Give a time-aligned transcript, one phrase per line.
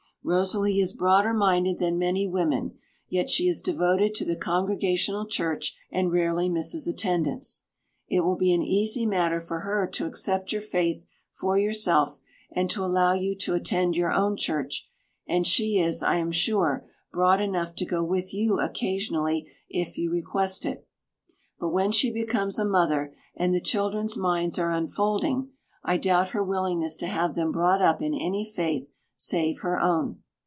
[0.23, 2.77] Rosalie is broader minded than many women,
[3.09, 7.65] yet she is devoted to the Congregational Church, and rarely misses attendance.
[8.07, 12.19] It will be an easy matter for her to accept your faith for yourself
[12.51, 14.87] and to allow you to attend your own church,
[15.27, 20.11] and she is, I am sure, broad enough to go with you occasionally, if you
[20.11, 20.87] request it.
[21.59, 25.49] But when she becomes a mother, and the children's minds are unfolding,
[25.83, 28.91] I doubt her willingness to have them brought up in any faith
[29.23, 30.17] save her own.